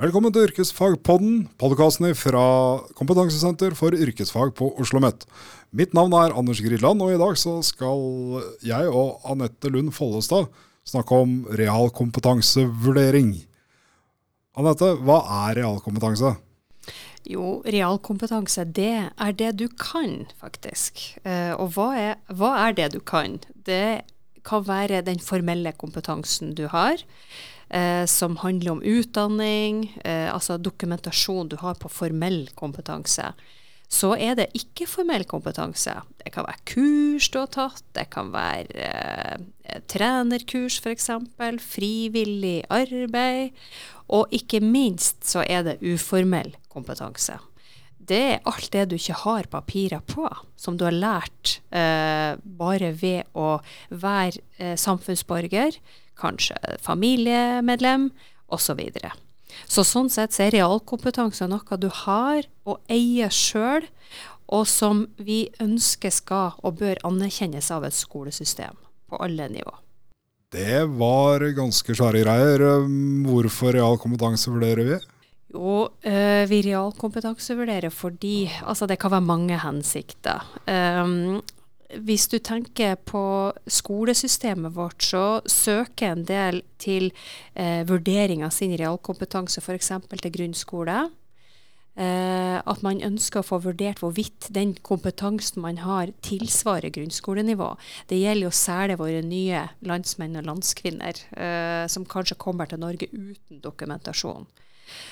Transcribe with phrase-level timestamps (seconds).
[0.00, 5.26] Velkommen til Yrkesfagpodden, podkasten fra Kompetansesenter for yrkesfag på Oslo OsloMet.
[5.68, 8.00] Mitt navn er Anders Gridland, og i dag skal
[8.64, 10.48] jeg og Anette Lund Follestad
[10.88, 13.34] snakke om realkompetansevurdering.
[14.56, 16.32] Anette, hva er realkompetanse?
[17.28, 21.04] Jo, realkompetanse, det er det du kan, faktisk.
[21.20, 23.42] Eh, og hva er, hva er det du kan?
[23.68, 24.08] Det
[24.42, 27.04] kan være den formelle kompetansen du har
[27.72, 33.32] eh, som handler om utdanning, eh, altså dokumentasjon du har på formell kompetanse.
[33.92, 35.92] Så er det ikke-formell kompetanse.
[36.22, 41.10] Det kan være kurs du har tatt, det kan være eh, trenerkurs f.eks.,
[41.60, 43.52] frivillig arbeid,
[44.12, 47.36] og ikke minst så er det uformell kompetanse.
[48.02, 50.26] Det er alt det du ikke har papirer på,
[50.58, 53.60] som du har lært eh, bare ved å
[53.92, 55.76] være eh, samfunnsborger,
[56.18, 58.10] kanskje familiemedlem
[58.52, 58.72] osv.
[58.72, 59.12] Så, videre.
[59.66, 63.86] så sånn sett så er realkompetanse noe du har og eier sjøl,
[64.52, 68.76] og som vi ønsker skal og bør anerkjennes av et skolesystem
[69.08, 69.72] på alle nivå.
[70.52, 72.66] Det var ganske svære greier.
[73.24, 75.00] Hvorfor realkompetanse vurderer vi?
[75.52, 80.40] Jo, øh, vi realkompetansevurderer fordi altså det kan være mange hensikter.
[80.64, 81.42] Um,
[82.00, 87.10] hvis du tenker på skolesystemet vårt, så søker en del til
[87.54, 89.92] eh, vurdering av sin realkompetanse f.eks.
[90.10, 91.10] til grunnskole.
[91.92, 97.68] Eh, at man ønsker å få vurdert hvorvidt den kompetansen man har, tilsvarer grunnskolenivå.
[98.08, 103.10] Det gjelder jo særlig våre nye landsmenn og landskvinner, eh, som kanskje kommer til Norge
[103.12, 104.48] uten dokumentasjon.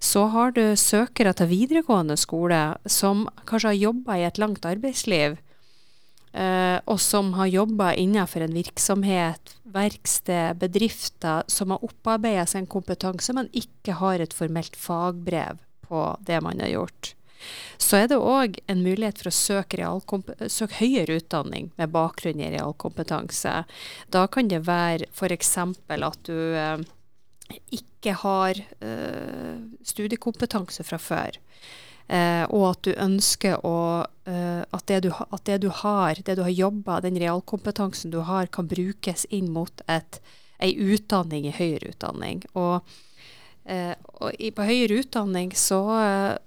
[0.00, 5.38] Så har du søkere til videregående skole som kanskje har jobba i et langt arbeidsliv
[6.32, 13.34] og som har jobba innenfor en virksomhet, verksted, bedrifter, som har opparbeida seg en kompetanse,
[13.36, 17.12] men ikke har et formelt fagbrev på det man har gjort.
[17.82, 19.90] Så er det òg en mulighet for å søke,
[20.46, 23.54] søke, høyere utdanning med bakgrunn i realkompetanse.
[24.14, 25.56] Da kan det være f.eks.
[25.58, 26.82] at du uh,
[27.74, 31.40] ikke har uh, studiekompetanse fra før.
[32.12, 36.36] Eh, og at du ønsker å, eh, at, det du, at, det du, har, det
[36.36, 40.20] du har jobba, den realkompetansen du har, kan brukes inn mot et,
[40.62, 42.42] ei utdanning i høyere utdanning.
[42.52, 42.84] Og,
[43.64, 45.80] eh, og i, på høyere utdanning så,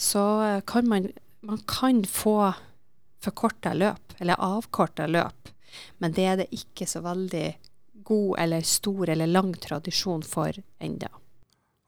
[0.00, 0.24] så,
[0.64, 1.10] kan man,
[1.44, 2.54] man kan få
[3.20, 5.52] forkorta løp, eller avkorta løp,
[6.00, 7.50] men det er det ikke så veldig
[8.08, 11.12] god eller stor eller lang tradisjon for ennå.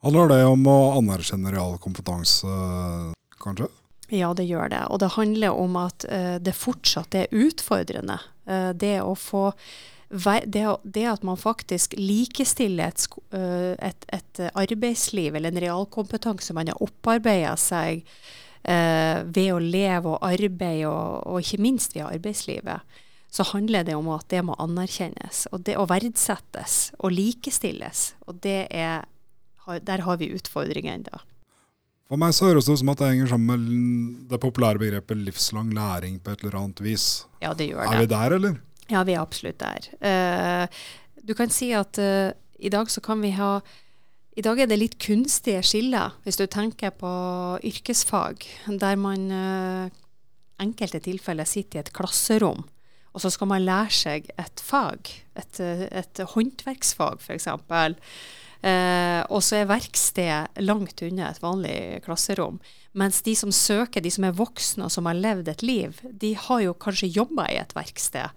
[0.05, 2.53] Handler det om å anerkjenne realkompetanse
[3.43, 3.69] kanskje?
[4.13, 4.83] Ja, det gjør det.
[4.93, 8.19] Og det handler om at uh, det fortsatt er utfordrende.
[8.49, 9.51] Uh, det å få
[10.13, 16.69] det, det, at man faktisk likestiller et, uh, et, et, arbeidsliv eller en realkompetanse man
[16.69, 18.07] har opparbeida seg
[18.63, 24.07] ved å leve og arbeide, og, og, ikke minst via arbeidslivet, så handler det om
[24.15, 28.05] at det må anerkjennes og det å verdsettes og likestilles.
[28.31, 29.03] Og det er,
[29.83, 31.25] der har vi utfordringer ennå.
[32.13, 35.17] For meg så høres det ut som at det henger sammen med det populære begrepet
[35.25, 37.07] livslang læring på et eller annet vis.
[37.41, 37.87] Ja, det gjør det.
[37.89, 38.59] Er vi der, eller?
[38.93, 39.87] Ja, vi er absolutt der.
[40.05, 40.83] Uh,
[41.25, 43.63] du kan si at uh, i dag så kan vi ha
[44.37, 47.09] I dag er det litt kunstige skiller, hvis du tenker på
[47.65, 49.89] yrkesfag, der man uh,
[50.61, 52.61] enkelte tilfeller sitter i et klasserom,
[53.13, 57.49] og så skal man lære seg et fag, et, et håndverksfag f.eks.
[58.63, 62.61] Eh, og så er verkstedet langt unna et vanlig klasserom.
[62.95, 66.35] Mens de som søker, de som er voksne og som har levd et liv, de
[66.39, 68.31] har jo kanskje jobba i et verksted,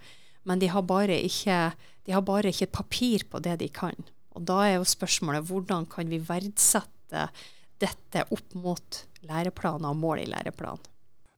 [0.50, 1.60] men de har, ikke,
[2.06, 3.98] de har bare ikke papir på det de kan.
[4.36, 7.30] Og da er jo spørsmålet hvordan kan vi verdsette
[7.82, 10.92] dette opp mot læreplaner og mål i læreplanen.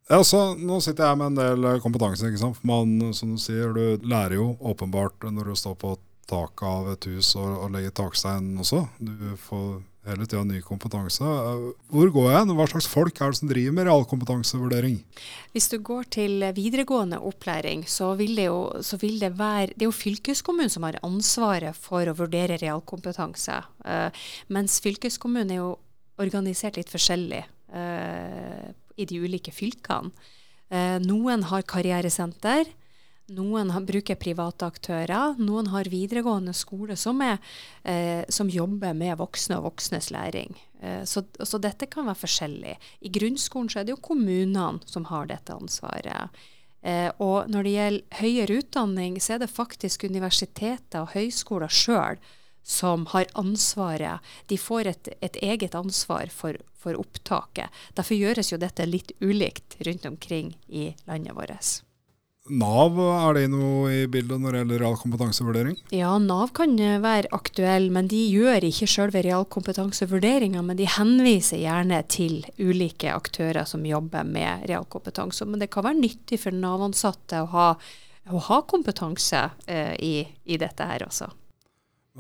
[0.08, 2.30] Ja, så Nå sitter jeg med en del kompetanse.
[2.30, 2.62] ikke sant?
[2.64, 7.08] Man, som du sier, du lærer jo åpenbart når du står på taket av et
[7.12, 8.84] hus og, og legge takstein også.
[9.00, 11.26] Du får hele tida ny kompetanse.
[11.92, 12.56] Hvor går jeg?
[12.58, 14.98] Hva slags folk er det som driver med realkompetansevurdering?
[15.56, 18.62] Hvis du går til videregående opplæring, så vil det jo,
[19.02, 23.60] vil det være Det er jo fylkeskommunen som har ansvaret for å vurdere realkompetanse.
[23.84, 24.10] Uh,
[24.48, 25.76] mens fylkeskommunen er jo
[26.18, 27.44] organisert litt forskjellig
[27.76, 28.68] uh,
[28.98, 30.12] i de ulike fylkene.
[30.72, 32.68] Uh, noen har karrieresenter.
[33.36, 37.42] Noen bruker private aktører, noen har videregående skole som, er,
[37.84, 40.56] eh, som jobber med voksne og voksnes læring.
[40.80, 42.78] Eh, så, så, dette kan være forskjellig.
[43.04, 46.40] I grunnskolen er det jo kommunene som har dette ansvaret.
[46.88, 52.22] Eh, og når det gjelder høyere utdanning, så er det faktisk universiteter og høyskoler sjøl
[52.68, 54.24] som har ansvaret.
[54.48, 57.76] De får et, et eget ansvar for, for, opptaket.
[57.96, 61.87] Derfor gjøres jo dette litt ulikt rundt omkring i landet vårt.
[62.50, 65.78] Nav, er det noe i bildet når det gjelder realkompetansevurdering?
[65.96, 70.64] Ja, Nav kan eh, være aktuell, men de gjør ikke selve realkompetansevurderinga.
[70.66, 75.48] Men de henviser gjerne til ulike aktører som jobber med realkompetanse.
[75.50, 77.72] Men det kan være nyttig for Nav-ansatte å
[78.30, 80.16] å ha kompetanse eh, i,
[80.46, 81.30] i, dette her også.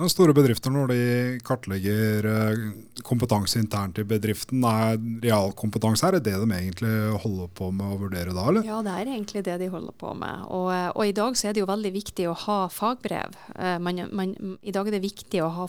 [0.05, 0.97] Store bedrifter, når de
[1.41, 2.59] kartlegger eh,
[3.01, 6.91] kompetanse internt i bedriften, er realkompetanse er det det de egentlig
[7.23, 8.67] holder på med å vurdere da, eller?
[8.67, 10.43] Ja, det er egentlig det de holder på med.
[10.53, 13.33] Og, eh, og i dag så er det jo veldig viktig å ha fagbrev.
[13.57, 15.65] Eh, man, man, I dag er det viktig å ha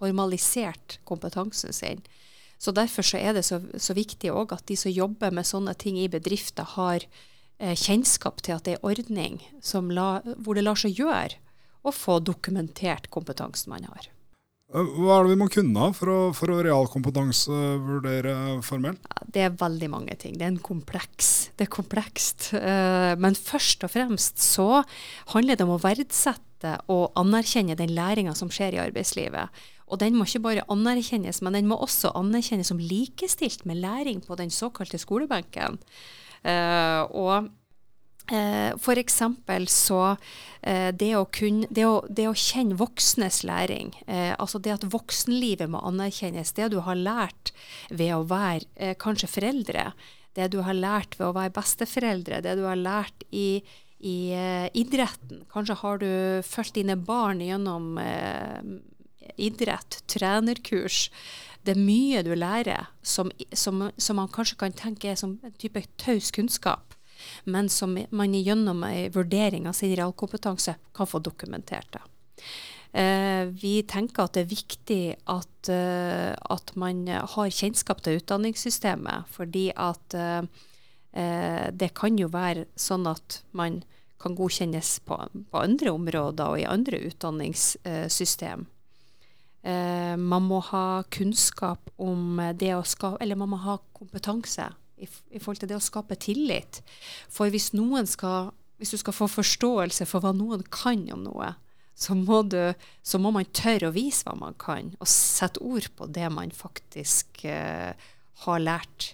[0.00, 2.02] formalisert kompetansen sin.
[2.58, 5.76] Så Derfor så er det så, så viktig òg at de som jobber med sånne
[5.78, 7.06] ting i bedrifter, har
[7.60, 9.34] kjennskap til at det er ordning
[9.92, 11.36] la, hvor det lar seg gjøre
[11.84, 14.10] og få dokumentert kompetansen man har.
[14.70, 18.34] Eh, hva er det vi må kunne for å, for å realkompetansevurdere
[18.66, 19.02] formelt?
[19.26, 20.36] Det er veldig mange ting.
[20.38, 21.50] Det er en kompleks.
[21.58, 22.52] Det er komplekst.
[22.58, 24.84] Eh, men først og fremst så
[25.34, 29.62] handler det om å verdsette og anerkjenne den læringa som skjer i arbeidslivet.
[29.90, 34.20] Og den må ikke bare anerkjennes, men den må også anerkjennes som likestilt med læring
[34.22, 35.80] på den såkalte skolebenken.
[36.46, 37.59] Uh, og Eh,
[38.30, 39.22] F.eks.
[39.72, 40.00] så
[40.62, 44.86] eh, det å, kunne, det, å, det å, kjenne voksnes læring, eh, altså det at
[44.92, 47.52] voksenlivet må anerkjennes, det du har lært
[47.90, 49.90] ved å være eh, kanskje foreldre,
[50.38, 53.62] det du har lært ved å være besteforeldre, det du har lært i,
[53.98, 55.44] i eh, idretten.
[55.50, 56.10] Kanskje har du
[56.46, 58.60] fulgt dine barn gjennom eh,
[59.40, 61.08] idrett, trenerkurs.
[61.66, 65.58] Det er mye du lærer som, som, som man kanskje kan tenke er som en
[65.60, 66.89] type taus kunnskap
[67.44, 71.92] men som man gjennom en vurdering av sin realkompetanse kan få dokumentert.
[71.92, 72.02] det.
[72.92, 79.30] Eh, vi tenker at det er viktig at, eh, at, man har kjennskap til utdanningssystemet,
[79.30, 80.42] fordi at eh,
[81.70, 83.80] det kan jo være sånn at man
[84.20, 85.16] kan godkjennes på,
[85.50, 88.66] på andre områder og i andre utdanningssystem.
[90.16, 94.70] man må ha kunnskap om det å skape Eller man må ha kompetanse
[95.00, 96.82] i, i, forhold til det å skape tillit.
[97.32, 97.72] For hvis
[98.12, 101.52] skal hvis du skal få forståelse for hva noen kan om noe,
[101.92, 102.72] så må, du,
[103.04, 106.48] så må man tørre å vise hva man kan, og sette ord på det man
[106.56, 107.92] faktisk eh,
[108.46, 109.10] har lært.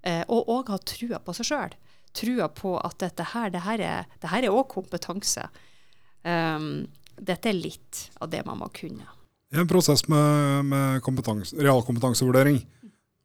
[0.00, 1.76] Eh, og òg ha trua på seg sjøl.
[2.16, 5.44] Trua på at dette her, det her er, òg kompetanse.
[6.24, 6.88] Um,
[7.20, 9.04] dette er litt av det man må kunne.
[9.52, 12.62] I en prosess med, med realkompetansevurdering,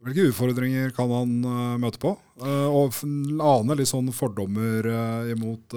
[0.04, 2.14] hvilke utfordringer kan han uh, møte på?
[2.42, 2.98] Uh, og
[3.42, 5.76] ane litt sånn fordommer uh, imot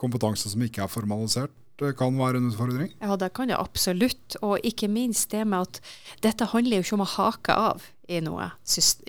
[0.00, 1.54] kompetanse som ikke er formalisert,
[1.98, 2.92] kan være en utfordring?
[3.02, 4.36] Ja, det kan det absolutt.
[4.46, 5.80] Og ikke minst det med at
[6.22, 8.50] dette handler jo ikke om å hake av i noe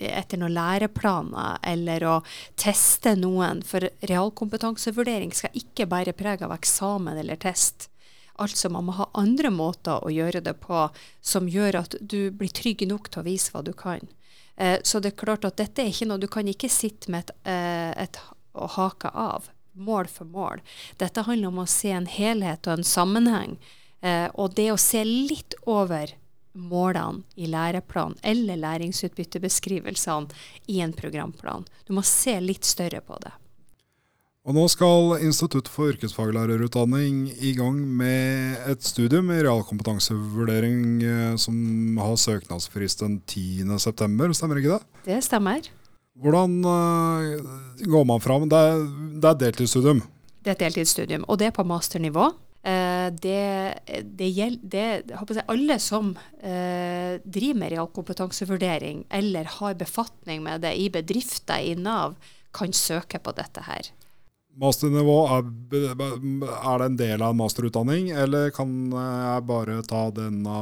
[0.00, 2.16] etter noen læreplaner eller å
[2.58, 3.62] teste noen.
[3.62, 7.86] For realkompetansevurdering skal ikke bære preg av eksamen eller test.
[8.42, 10.86] Altså man må ha andre måter å gjøre det på
[11.24, 14.04] som gjør at du blir trygg nok til å vise hva du kan.
[14.56, 17.26] Eh, så det er klart at dette er ikke noe Du kan ikke sitte med
[17.26, 18.20] et, eh, et
[18.56, 20.62] og hake av mål for mål.
[20.96, 23.58] Dette handler om å se en helhet og en sammenheng.
[24.00, 26.14] Eh, og det å se litt over
[26.56, 30.32] målene i læreplan eller læringsutbyttebeskrivelsene
[30.72, 31.66] i en programplan.
[31.84, 33.32] Du må se litt større på det.
[34.46, 41.98] Og nå skal Institutt for yrkesfaglærerutdanning i gang med et studium i realkompetansevurdering eh, som
[41.98, 45.02] har søknadsfrist den 10.9, stemmer ikke det?
[45.08, 45.66] Det stemmer.
[46.22, 48.46] Hvordan uh, går man fram?
[48.48, 48.86] Det er,
[49.18, 50.04] det er deltidsstudium?
[50.38, 52.30] Det er et deltidsstudium, og det er på masternivå.
[52.62, 53.42] Uh, det,
[54.14, 61.66] det gjelder Alle som eh, driver med realkompetansevurdering eller har befatning med det i bedrifter
[61.66, 62.14] i Nav,
[62.54, 63.90] kan søke på dette her.
[64.56, 70.60] Masternivå, er, er det en del av en masterutdanning, eller kan jeg bare ta denne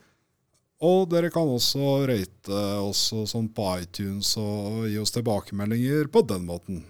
[0.83, 6.43] Og dere kan også rate oss sånn på iTunes og gi oss tilbakemeldinger på den
[6.49, 6.83] måten.